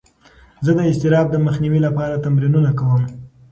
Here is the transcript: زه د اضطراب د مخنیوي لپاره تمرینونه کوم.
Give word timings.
زه 0.65 0.71
د 0.77 0.79
اضطراب 0.91 1.27
د 1.31 1.35
مخنیوي 1.47 1.79
لپاره 1.87 2.21
تمرینونه 2.25 2.71
کوم. 2.79 3.03